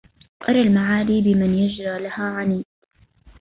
[0.49, 2.65] أرى المعالي بمن يرجى لها عنيت